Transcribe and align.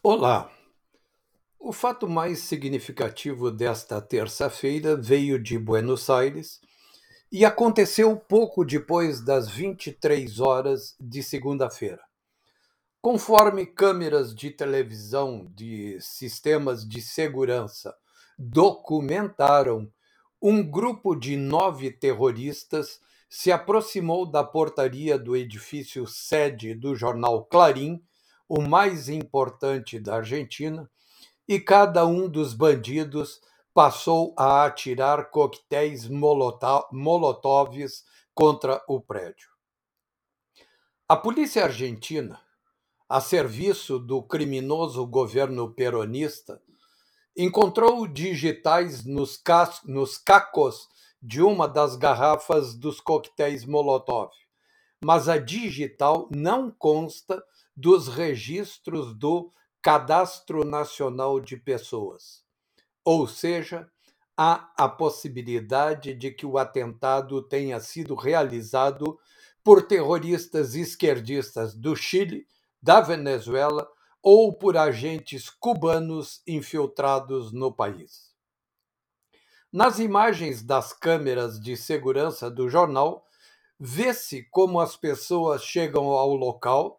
Olá! 0.00 0.48
O 1.58 1.72
fato 1.72 2.08
mais 2.08 2.38
significativo 2.38 3.50
desta 3.50 4.00
terça-feira 4.00 4.96
veio 4.96 5.42
de 5.42 5.58
Buenos 5.58 6.08
Aires 6.08 6.60
e 7.32 7.44
aconteceu 7.44 8.14
pouco 8.16 8.64
depois 8.64 9.20
das 9.20 9.48
23 9.48 10.38
horas 10.38 10.94
de 11.00 11.20
segunda-feira. 11.20 12.00
Conforme 13.02 13.66
câmeras 13.66 14.32
de 14.32 14.52
televisão 14.52 15.50
de 15.52 15.98
sistemas 16.00 16.88
de 16.88 17.02
segurança 17.02 17.92
documentaram, 18.38 19.92
um 20.40 20.62
grupo 20.62 21.16
de 21.16 21.36
nove 21.36 21.90
terroristas 21.90 23.00
se 23.28 23.50
aproximou 23.50 24.30
da 24.30 24.44
portaria 24.44 25.18
do 25.18 25.34
edifício 25.34 26.06
sede 26.06 26.72
do 26.72 26.94
jornal 26.94 27.44
Clarim 27.46 28.00
o 28.48 28.62
mais 28.62 29.08
importante 29.08 30.00
da 30.00 30.16
Argentina, 30.16 30.90
e 31.46 31.60
cada 31.60 32.06
um 32.06 32.28
dos 32.28 32.54
bandidos 32.54 33.40
passou 33.74 34.34
a 34.36 34.64
atirar 34.64 35.30
coquetéis 35.30 36.08
molotovs 36.08 38.04
contra 38.34 38.82
o 38.88 39.00
prédio. 39.00 39.48
A 41.08 41.16
polícia 41.16 41.64
argentina, 41.64 42.40
a 43.08 43.20
serviço 43.20 43.98
do 43.98 44.22
criminoso 44.22 45.06
governo 45.06 45.72
peronista, 45.72 46.60
encontrou 47.36 48.06
digitais 48.06 49.04
nos, 49.04 49.40
nos 49.84 50.18
cacos 50.18 50.88
de 51.22 51.40
uma 51.40 51.66
das 51.66 51.96
garrafas 51.96 52.74
dos 52.74 53.00
coquetéis 53.00 53.64
Molotov, 53.64 54.30
mas 55.02 55.28
a 55.28 55.38
digital 55.38 56.28
não 56.30 56.70
consta 56.70 57.42
dos 57.78 58.08
registros 58.08 59.14
do 59.14 59.52
Cadastro 59.80 60.64
Nacional 60.64 61.38
de 61.38 61.56
Pessoas. 61.56 62.42
Ou 63.04 63.28
seja, 63.28 63.88
há 64.36 64.72
a 64.76 64.88
possibilidade 64.88 66.12
de 66.12 66.32
que 66.32 66.44
o 66.44 66.58
atentado 66.58 67.40
tenha 67.40 67.78
sido 67.78 68.16
realizado 68.16 69.16
por 69.62 69.86
terroristas 69.86 70.74
esquerdistas 70.74 71.72
do 71.72 71.94
Chile, 71.94 72.48
da 72.82 73.00
Venezuela 73.00 73.88
ou 74.20 74.52
por 74.52 74.76
agentes 74.76 75.48
cubanos 75.48 76.42
infiltrados 76.48 77.52
no 77.52 77.72
país. 77.72 78.34
Nas 79.72 80.00
imagens 80.00 80.64
das 80.64 80.92
câmeras 80.92 81.60
de 81.60 81.76
segurança 81.76 82.50
do 82.50 82.68
jornal, 82.68 83.24
vê-se 83.78 84.42
como 84.50 84.80
as 84.80 84.96
pessoas 84.96 85.62
chegam 85.62 86.06
ao 86.06 86.34
local 86.34 86.98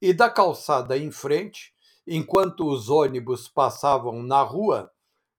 e 0.00 0.12
da 0.12 0.30
calçada 0.30 0.96
em 0.96 1.10
frente, 1.10 1.72
enquanto 2.06 2.66
os 2.66 2.88
ônibus 2.88 3.48
passavam 3.48 4.22
na 4.22 4.42
rua, 4.42 4.92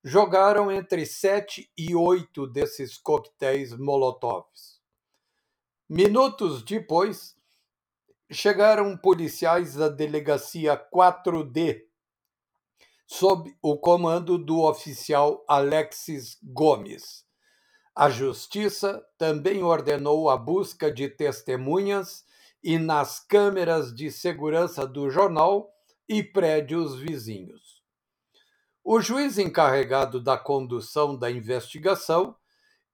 jogaram 0.04 0.72
entre 0.72 1.06
sete 1.06 1.72
e 1.78 1.96
oito 1.96 2.48
desses 2.48 2.98
coquetéis 2.98 3.74
molotovs. 3.78 4.82
Minutos 5.90 6.64
depois, 6.64 7.36
chegaram 8.30 8.98
policiais 8.98 9.76
da 9.76 9.88
delegacia 9.88 10.78
4D, 10.94 11.84
sob 13.06 13.56
o 13.62 13.78
comando 13.78 14.38
do 14.38 14.64
oficial 14.64 15.46
Alexis 15.48 16.38
Gomes. 16.44 17.26
A 17.96 18.10
justiça 18.10 19.04
também 19.18 19.64
ordenou 19.64 20.30
a 20.30 20.38
busca 20.38 20.92
de 20.92 21.10
testemunhas 21.10 22.27
e 22.64 22.78
nas 22.78 23.20
câmeras 23.20 23.94
de 23.94 24.12
segurança 24.12 24.86
do 24.86 25.10
jornal 25.10 25.70
e 26.08 26.24
prédios 26.24 27.00
vizinhos. 27.00 27.82
O 28.84 29.02
juiz 29.02 29.38
encarregado 29.38 30.22
da 30.22 30.38
condução 30.38 31.18
da 31.18 31.30
investigação 31.30 32.36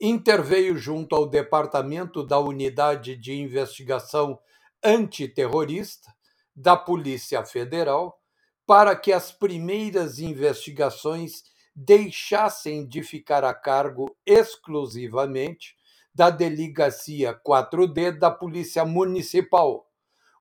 interveio 0.02 0.78
junto 0.78 1.16
ao 1.16 1.28
Departamento 1.28 2.26
da 2.26 2.40
Unidade 2.40 3.16
de 3.16 3.34
Investigação 3.34 4.40
Antiterrorista 4.84 6.12
da 6.56 6.76
Polícia 6.76 7.46
Federal 7.46 8.20
para 8.66 8.96
que 8.96 9.12
as 9.12 9.32
primeiras 9.32 10.20
investigações 10.20 11.44
deixassem 11.76 12.88
de 12.88 13.02
ficar 13.02 13.44
a 13.44 13.54
cargo 13.54 14.16
exclusivamente 14.26 15.76
da 16.14 16.30
Delegacia 16.30 17.34
4D 17.34 18.18
da 18.18 18.30
Polícia 18.30 18.86
Municipal, 18.86 19.90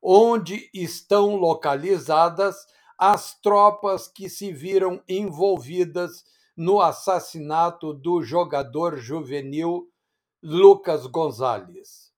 onde 0.03 0.69
estão 0.75 1.37
localizadas 1.37 2.67
as 2.99 3.35
tropas 3.41 4.07
que 4.07 4.29
se 4.29 4.53
viram 4.53 5.03
envolvidas 5.09 6.25
no 6.57 6.81
assassinato 6.81 7.95
do 7.95 8.23
jogador 8.23 8.99
juvenil 8.99 9.91
Lucas 10.43 11.07
Gonzalez. 11.07 12.13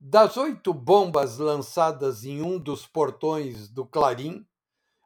Das 0.00 0.36
oito 0.36 0.72
bombas 0.72 1.38
lançadas 1.38 2.24
em 2.24 2.42
um 2.42 2.58
dos 2.58 2.86
portões 2.86 3.68
do 3.68 3.86
Clarim, 3.86 4.46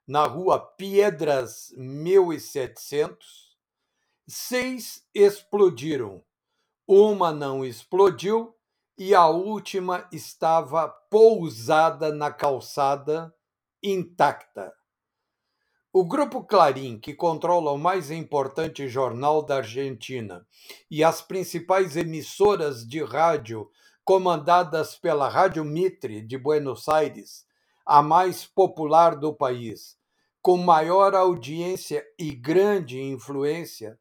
na 0.06 0.24
rua 0.24 0.58
Piedras 0.58 1.74
1700, 1.76 3.56
seis 4.26 5.06
explodiram 5.12 6.24
uma 6.86 7.32
não 7.32 7.64
explodiu 7.64 8.54
e 8.96 9.14
a 9.14 9.26
última 9.26 10.08
estava 10.12 10.88
pousada 10.88 12.12
na 12.14 12.30
calçada, 12.30 13.34
intacta. 13.82 14.72
O 15.92 16.04
Grupo 16.04 16.44
Clarim, 16.44 16.98
que 16.98 17.14
controla 17.14 17.72
o 17.72 17.78
mais 17.78 18.10
importante 18.10 18.88
jornal 18.88 19.42
da 19.42 19.56
Argentina 19.56 20.46
e 20.90 21.02
as 21.02 21.20
principais 21.20 21.96
emissoras 21.96 22.86
de 22.86 23.02
rádio 23.02 23.68
comandadas 24.04 24.94
pela 24.94 25.28
Rádio 25.28 25.64
Mitre 25.64 26.20
de 26.20 26.38
Buenos 26.38 26.88
Aires, 26.88 27.44
a 27.84 28.00
mais 28.00 28.44
popular 28.44 29.16
do 29.16 29.34
país, 29.34 29.96
com 30.40 30.56
maior 30.56 31.14
audiência 31.14 32.04
e 32.18 32.30
grande 32.30 33.00
influência, 33.00 33.98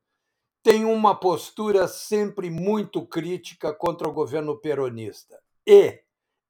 tem 0.66 0.84
uma 0.84 1.14
postura 1.14 1.88
sempre 1.88 2.50
muito 2.50 3.06
crítica 3.06 3.72
contra 3.72 4.10
o 4.10 4.12
governo 4.12 4.58
peronista 4.58 5.40
e, 5.64 6.02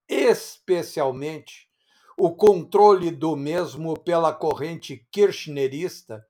especialmente, 0.08 1.70
o 2.18 2.34
controle 2.34 3.12
do 3.12 3.36
mesmo 3.36 3.94
pela 4.00 4.32
corrente 4.32 5.06
kirchnerista, 5.12 6.26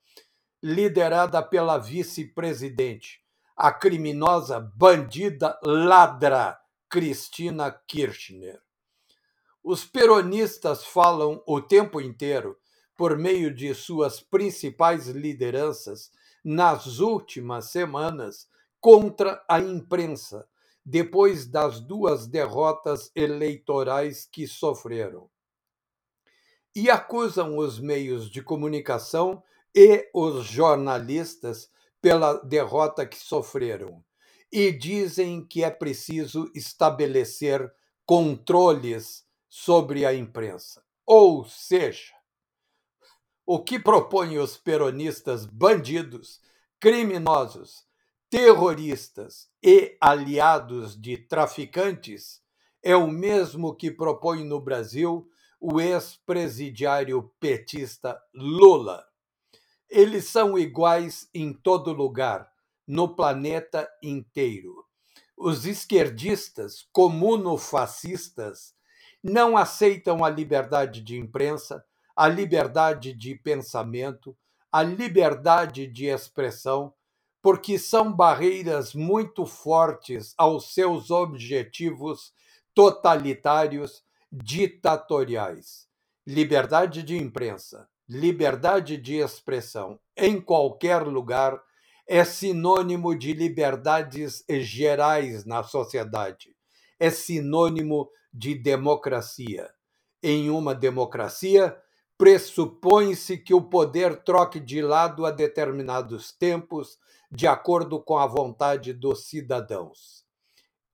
liderada 0.64 1.44
pela 1.44 1.78
vice-presidente, 1.78 3.22
a 3.56 3.72
criminosa 3.72 4.60
bandida 4.60 5.56
ladra 5.64 6.60
Cristina 6.90 7.70
Kirchner. 7.88 8.60
Os 9.64 9.86
peronistas 9.86 10.84
falam 10.84 11.40
o 11.46 11.62
tempo 11.62 12.02
inteiro, 12.02 12.58
por 12.98 13.16
meio 13.16 13.54
de 13.54 13.76
suas 13.76 14.20
principais 14.20 15.08
lideranças, 15.08 16.10
nas 16.46 17.00
últimas 17.00 17.72
semanas 17.72 18.48
contra 18.80 19.44
a 19.50 19.60
imprensa, 19.60 20.48
depois 20.86 21.48
das 21.48 21.80
duas 21.80 22.28
derrotas 22.28 23.12
eleitorais 23.16 24.30
que 24.32 24.48
sofreram. 24.48 25.28
E 26.76 26.88
acusam 26.88 27.58
os 27.58 27.80
meios 27.80 28.30
de 28.30 28.44
comunicação 28.44 29.42
e 29.74 30.08
os 30.14 30.46
jornalistas 30.46 31.72
pela 32.00 32.34
derrota 32.44 33.08
que 33.08 33.18
sofreram. 33.18 34.04
E 34.52 34.72
dizem 34.72 35.44
que 35.44 35.64
é 35.64 35.72
preciso 35.72 36.52
estabelecer 36.54 37.74
controles 38.06 39.26
sobre 39.50 40.06
a 40.06 40.14
imprensa. 40.14 40.84
Ou 41.08 41.44
seja, 41.46 42.14
o 43.46 43.64
que 43.64 43.78
propõem 43.78 44.40
os 44.40 44.58
peronistas 44.58 45.46
bandidos, 45.46 46.42
criminosos, 46.80 47.86
terroristas 48.30 49.50
e 49.62 49.96
aliados 50.02 51.00
de 51.00 51.16
traficantes 51.18 52.42
é 52.82 52.96
o 52.96 53.08
mesmo 53.08 53.76
que 53.76 53.92
propõe 53.92 54.44
no 54.44 54.60
Brasil 54.60 55.30
o 55.60 55.80
ex-presidiário 55.80 57.32
petista 57.40 58.20
Lula. 58.34 59.06
Eles 59.90 60.26
são 60.26 60.58
iguais 60.58 61.30
em 61.34 61.54
todo 61.54 61.94
lugar, 61.94 62.52
no 62.88 63.16
planeta 63.16 63.88
inteiro. 64.02 64.86
Os 65.38 65.66
esquerdistas, 65.66 66.88
comunofascistas, 66.92 68.74
não 69.24 69.58
aceitam 69.58 70.24
a 70.24 70.30
liberdade 70.30 71.02
de 71.02 71.18
imprensa 71.18 71.84
a 72.16 72.28
liberdade 72.28 73.14
de 73.14 73.36
pensamento, 73.36 74.36
a 74.72 74.82
liberdade 74.82 75.88
de 75.88 76.06
expressão, 76.06 76.94
porque 77.42 77.78
são 77.78 78.12
barreiras 78.12 78.94
muito 78.94 79.46
fortes 79.46 80.34
aos 80.38 80.74
seus 80.74 81.12
objetivos 81.12 82.34
totalitários, 82.74 84.04
ditatoriais. 84.32 85.88
Liberdade 86.26 87.04
de 87.04 87.18
imprensa, 87.18 87.88
liberdade 88.10 88.98
de 88.98 89.16
expressão 89.16 90.00
em 90.18 90.42
qualquer 90.42 91.04
lugar 91.04 91.62
é 92.08 92.24
sinônimo 92.24 93.18
de 93.18 93.34
liberdades 93.34 94.44
gerais 94.50 95.46
na 95.46 95.64
sociedade, 95.64 96.56
é 97.00 97.10
sinônimo 97.10 98.10
de 98.34 98.56
democracia. 98.56 99.70
Em 100.22 100.50
uma 100.50 100.74
democracia, 100.74 101.76
pressupõe-se 102.18 103.38
que 103.38 103.54
o 103.54 103.62
poder 103.62 104.24
troque 104.24 104.60
de 104.60 104.82
lado 104.82 105.26
a 105.26 105.32
determinados 105.32 106.32
tempos, 106.32 106.98
de 107.32 107.48
acordo 107.48 108.02
com 108.02 108.18
a 108.18 108.26
vontade 108.26 108.94
dos 108.94 109.28
cidadãos. 109.28 110.24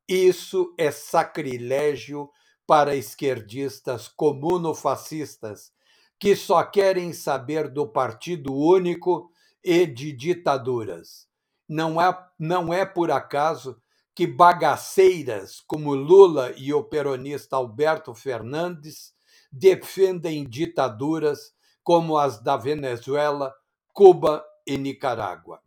Isso 0.07 0.73
é 0.77 0.91
sacrilégio 0.91 2.29
para 2.65 2.95
esquerdistas 2.95 4.07
comunofascistas 4.07 5.71
que 6.19 6.35
só 6.35 6.63
querem 6.63 7.13
saber 7.13 7.67
do 7.67 7.87
partido 7.87 8.53
único 8.53 9.31
e 9.63 9.85
de 9.85 10.11
ditaduras. 10.11 11.27
Não 11.67 12.01
é, 12.01 12.17
não 12.37 12.73
é 12.73 12.85
por 12.85 13.11
acaso 13.11 13.81
que 14.13 14.27
bagaceiras 14.27 15.61
como 15.61 15.95
Lula 15.95 16.53
e 16.57 16.73
o 16.73 16.83
peronista 16.83 17.55
Alberto 17.55 18.13
Fernandes 18.13 19.13
defendem 19.51 20.47
ditaduras 20.47 21.53
como 21.83 22.17
as 22.17 22.41
da 22.41 22.57
Venezuela, 22.57 23.53
Cuba 23.93 24.45
e 24.65 24.77
Nicarágua. 24.77 25.61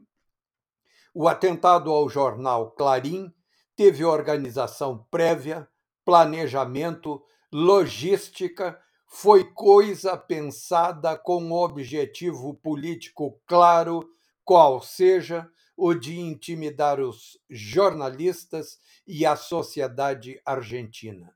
O 1.12 1.28
atentado 1.28 1.90
ao 1.90 2.08
jornal 2.08 2.72
Clarim 2.72 3.32
teve 3.76 4.04
organização 4.04 5.06
prévia, 5.10 5.68
planejamento, 6.04 7.22
logística 7.52 8.80
foi 9.06 9.44
coisa 9.44 10.16
pensada 10.16 11.16
com 11.16 11.40
um 11.40 11.52
objetivo 11.52 12.52
político 12.54 13.40
claro, 13.46 14.08
qual 14.44 14.82
seja 14.82 15.48
o 15.76 15.94
de 15.94 16.18
intimidar 16.18 17.00
os 17.00 17.38
jornalistas 17.48 18.78
e 19.06 19.24
a 19.24 19.36
sociedade 19.36 20.40
argentina. 20.44 21.32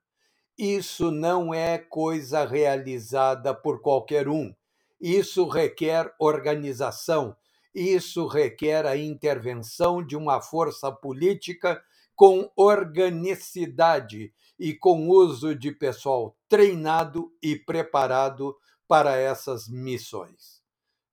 Isso 0.59 1.13
não 1.13 1.55
é 1.55 1.79
coisa 1.79 2.45
realizada 2.45 3.55
por 3.55 3.81
qualquer 3.81 4.29
um. 4.29 4.53
Isso 5.01 5.47
requer 5.47 6.13
organização, 6.19 7.37
isso 7.73 8.27
requer 8.27 8.85
a 8.85 8.97
intervenção 8.97 10.05
de 10.05 10.17
uma 10.17 10.41
força 10.41 10.91
política 10.91 11.81
com 12.17 12.51
organicidade 12.57 14.33
e 14.59 14.75
com 14.75 15.09
uso 15.09 15.55
de 15.55 15.71
pessoal 15.71 16.37
treinado 16.49 17.31
e 17.41 17.55
preparado 17.55 18.57
para 18.89 19.17
essas 19.17 19.69
missões. 19.69 20.61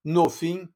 No 0.04 0.28
fim, 0.28 0.68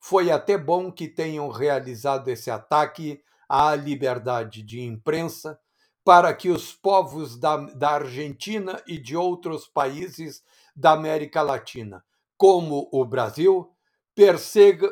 foi 0.00 0.30
até 0.30 0.56
bom 0.56 0.90
que 0.90 1.06
tenham 1.06 1.50
realizado 1.50 2.28
esse 2.28 2.50
ataque 2.50 3.20
à 3.46 3.74
liberdade 3.74 4.62
de 4.62 4.80
imprensa 4.80 5.60
para 6.06 6.32
que 6.32 6.48
os 6.48 6.72
povos 6.72 7.36
da, 7.36 7.56
da 7.56 7.90
Argentina 7.90 8.80
e 8.86 8.96
de 8.96 9.16
outros 9.16 9.66
países 9.66 10.40
da 10.74 10.92
América 10.92 11.42
Latina, 11.42 12.04
como 12.36 12.88
o 12.92 13.04
Brasil, 13.04 13.68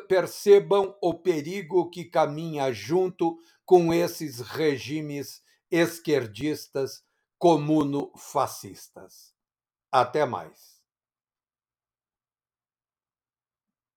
percebam 0.09 0.93
o 1.01 1.13
perigo 1.13 1.89
que 1.89 2.03
caminha 2.03 2.73
junto 2.73 3.37
com 3.63 3.93
esses 3.93 4.41
regimes 4.41 5.41
esquerdistas 5.71 7.01
comuno-fascistas. 7.39 9.33
Até 9.89 10.25
mais. 10.25 10.74